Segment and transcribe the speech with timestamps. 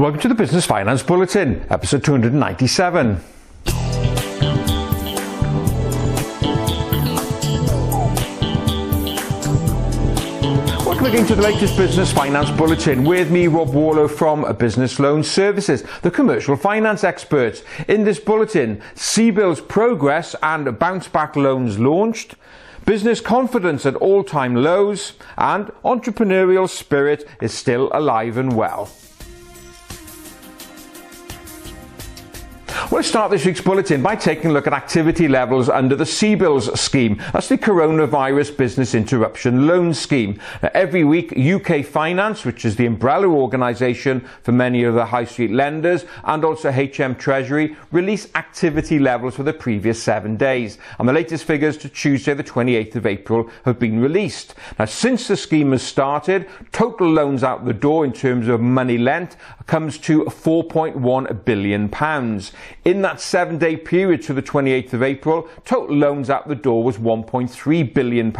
[0.00, 3.20] Welcome to the Business Finance Bulletin, episode 297.
[10.86, 15.22] Welcome again to the latest Business Finance Bulletin with me, Rob Warlow from Business Loan
[15.22, 17.62] Services, the commercial finance experts.
[17.86, 22.36] In this bulletin, CBILS progress and bounce back loans launched,
[22.86, 28.88] business confidence at all time lows, and entrepreneurial spirit is still alive and well.
[32.90, 36.76] We'll start this week's bulletin by taking a look at activity levels under the CBILS
[36.76, 37.22] scheme.
[37.32, 40.40] That's the Coronavirus Business Interruption Loan Scheme.
[40.60, 45.24] Now, every week, UK Finance, which is the umbrella organisation for many of the high
[45.24, 50.76] street lenders, and also HM Treasury, release activity levels for the previous seven days.
[50.98, 54.56] And the latest figures to Tuesday, the 28th of April, have been released.
[54.80, 58.98] Now, since the scheme has started, total loans out the door in terms of money
[58.98, 59.36] lent
[59.68, 62.50] comes to 4.1 billion pounds.
[62.82, 66.82] In that seven day period to the 28th of April, total loans out the door
[66.82, 68.30] was £1.3 billion,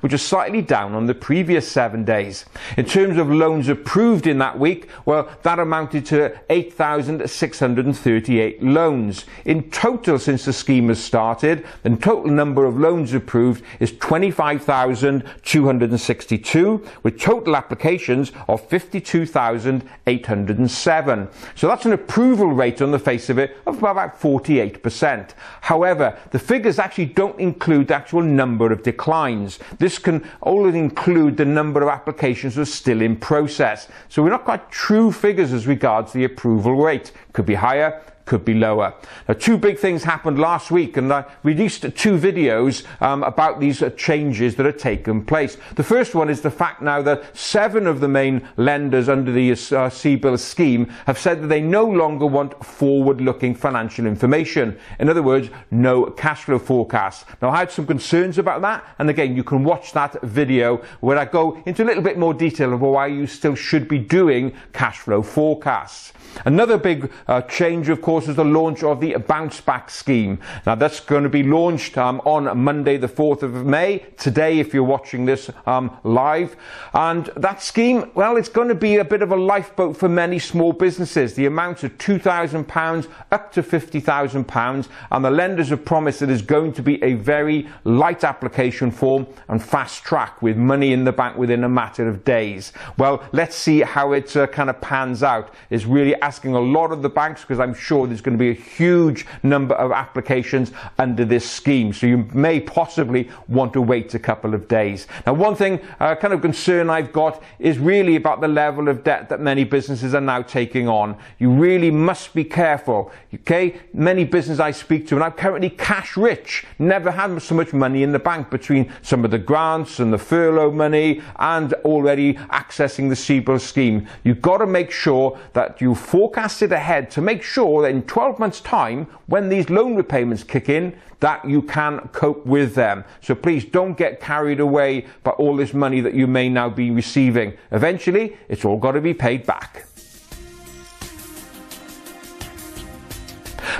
[0.00, 2.44] which is slightly down on the previous seven days.
[2.76, 9.24] In terms of loans approved in that week, well, that amounted to 8,638 loans.
[9.46, 16.86] In total, since the scheme has started, the total number of loans approved is 25,262,
[17.02, 21.28] with total applications of 52,807.
[21.54, 25.30] So that's an approval rate on the face of it of about 48%.
[25.60, 29.58] However, the figures actually don't include the actual number of declines.
[29.78, 33.88] This can only include the number of applications that are still in process.
[34.08, 37.12] So we're not quite true figures as regards the approval rate.
[37.32, 38.94] Could be higher, could be lower.
[39.26, 43.82] Now, two big things happened last week, and I released two videos um, about these
[43.82, 45.56] uh, changes that have taken place.
[45.76, 49.52] The first one is the fact now that seven of the main lenders under the
[49.52, 49.54] uh,
[49.88, 54.78] CBIL scheme have said that they no longer want forward-looking financial information.
[55.00, 57.24] In other words, no cash flow forecasts.
[57.40, 61.16] Now, I had some concerns about that, and again, you can watch that video where
[61.16, 64.52] I go into a little bit more detail of why you still should be doing
[64.74, 66.12] cash flow forecasts.
[66.44, 70.40] Another big uh, change, of course, is the launch of the Bounce Back scheme.
[70.66, 74.74] Now, that's going to be launched um, on Monday, the 4th of May, today, if
[74.74, 76.56] you're watching this um, live.
[76.94, 80.38] And that scheme, well, it's going to be a bit of a lifeboat for many
[80.38, 81.34] small businesses.
[81.34, 86.72] The amount of £2,000 up to £50,000, and the lenders have promised that it's going
[86.72, 91.36] to be a very light application form and fast track with money in the bank
[91.36, 92.72] within a matter of days.
[92.96, 95.52] Well, let's see how it uh, kind of pans out.
[95.68, 98.50] It's really asking a lot of the banks because I'm sure there's going to be
[98.50, 101.92] a huge number of applications under this scheme.
[101.92, 105.06] So you may possibly want to wait a couple of days.
[105.26, 109.04] Now, one thing, uh, kind of concern I've got is really about the level of
[109.04, 111.16] debt that many businesses are now taking on.
[111.38, 113.12] You really must be careful.
[113.34, 113.80] Okay?
[113.92, 118.02] Many businesses I speak to and I'm currently cash rich, never had so much money
[118.02, 123.08] in the bank between some of the grants and the furlough money and already accessing
[123.08, 124.06] the CBIL scheme.
[124.24, 128.04] You've got to make sure that you forecast it ahead to make sure that in
[128.04, 133.04] 12 months' time, when these loan repayments kick in, that you can cope with them.
[133.20, 136.92] So please don't get carried away by all this money that you may now be
[136.92, 137.54] receiving.
[137.72, 139.87] Eventually, it's all got to be paid back.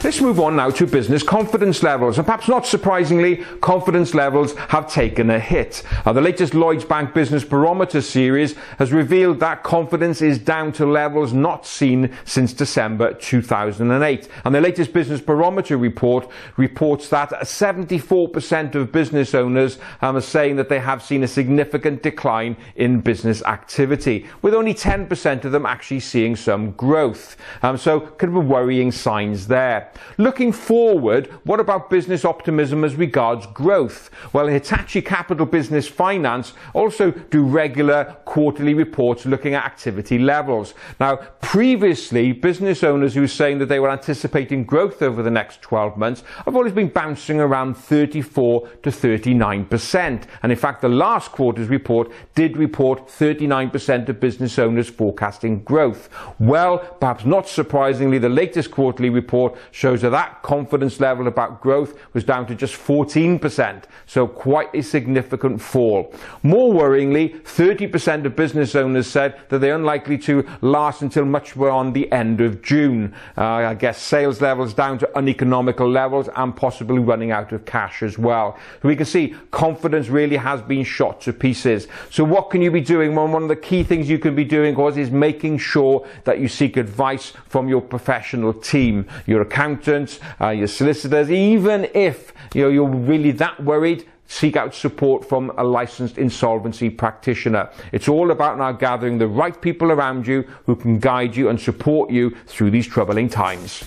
[0.09, 2.17] Let's move on now to business confidence levels.
[2.17, 5.83] And perhaps not surprisingly, confidence levels have taken a hit.
[6.07, 10.87] Uh, the latest Lloyds Bank Business Barometer series has revealed that confidence is down to
[10.87, 14.29] levels not seen since December 2008.
[14.47, 16.27] And the latest Business Barometer report
[16.57, 22.03] reports that 74% of business owners um, are saying that they have seen a significant
[22.03, 27.37] decline in business activity, with only 10% of them actually seeing some growth.
[27.61, 29.93] Um, so, kind of worrying signs there.
[30.17, 34.11] Looking forward, what about business optimism as regards growth?
[34.33, 40.75] Well, Hitachi Capital Business Finance also do regular quarterly reports looking at activity levels.
[41.01, 45.63] Now, previously, business owners who were saying that they were anticipating growth over the next
[45.63, 50.25] 12 months have always been bouncing around 34 to 39%.
[50.43, 56.09] And in fact, the last quarter's report did report 39% of business owners forecasting growth.
[56.39, 61.63] Well, perhaps not surprisingly, the latest quarterly report shows shows that that confidence level about
[61.63, 66.13] growth was down to just 14%, so quite a significant fall.
[66.43, 71.95] More worryingly, 30% of business owners said that they're unlikely to last until much beyond
[71.95, 73.15] the end of June.
[73.39, 78.03] Uh, I guess sales levels down to uneconomical levels and possibly running out of cash
[78.03, 78.59] as well.
[78.83, 81.89] So we can see confidence really has been shot to pieces.
[82.11, 83.15] So what can you be doing?
[83.15, 86.07] Well, one of the key things you can be doing, of course, is making sure
[86.25, 89.41] that you seek advice from your professional team, your
[89.79, 95.27] accountants, uh, your solicitors, even if you know, you're really that worried seek out support
[95.27, 97.71] from a licensed insolvency practitioner.
[97.93, 101.59] It's all about now gathering the right people around you who can guide you and
[101.59, 103.85] support you through these troubling times.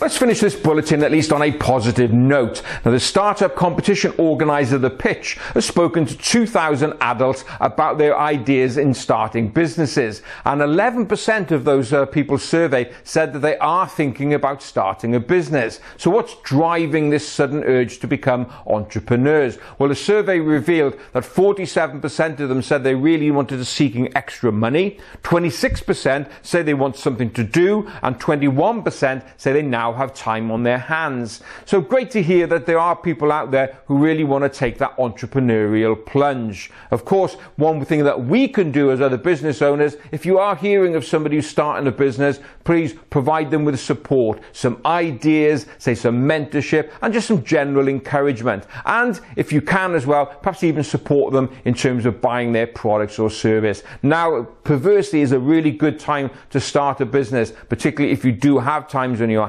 [0.00, 2.62] Let's finish this bulletin at least on a positive note.
[2.84, 8.76] Now, the startup competition organizer, The Pitch, has spoken to 2,000 adults about their ideas
[8.76, 10.22] in starting businesses.
[10.44, 15.20] And 11% of those uh, people surveyed said that they are thinking about starting a
[15.20, 15.80] business.
[15.96, 19.58] So, what's driving this sudden urge to become entrepreneurs?
[19.80, 24.52] Well, the survey revealed that 47% of them said they really wanted to seeking extra
[24.52, 30.14] money, 26% say they want something to do, and 21% say they now now have
[30.14, 31.40] time on their hands.
[31.64, 34.78] So great to hear that there are people out there who really want to take
[34.78, 36.70] that entrepreneurial plunge.
[36.90, 40.56] Of course, one thing that we can do as other business owners, if you are
[40.56, 45.94] hearing of somebody who's starting a business, please provide them with support, some ideas, say
[45.94, 48.66] some mentorship, and just some general encouragement.
[48.84, 52.66] And if you can as well, perhaps even support them in terms of buying their
[52.66, 53.82] products or service.
[54.02, 58.58] Now, perversely is a really good time to start a business, particularly if you do
[58.58, 59.48] have times on your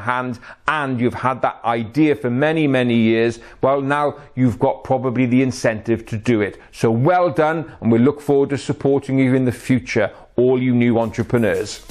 [0.68, 5.42] and you've had that idea for many, many years, well, now you've got probably the
[5.42, 6.60] incentive to do it.
[6.72, 10.76] So well done, and we look forward to supporting you in the future, all you
[10.76, 11.86] new entrepreneurs.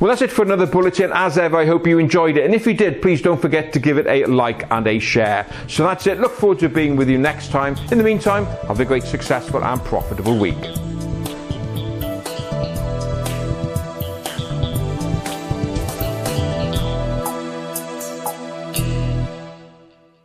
[0.00, 1.12] Well, that's it for another bulletin.
[1.14, 2.44] As ever, I hope you enjoyed it.
[2.44, 5.46] And if you did, please don't forget to give it a like and a share.
[5.68, 6.20] So that's it.
[6.20, 7.76] Look forward to being with you next time.
[7.92, 10.93] In the meantime, have a great, successful, and profitable week.